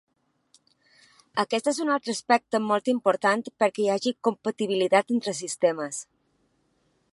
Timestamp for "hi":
3.83-3.87